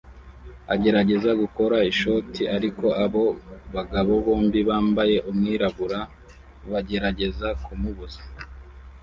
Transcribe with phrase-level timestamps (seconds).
[0.73, 3.25] agerageza gukora ishoti ariko abo
[3.75, 5.99] bagabo bombi bambaye umwirabura
[6.71, 8.21] bagerageza kumubuza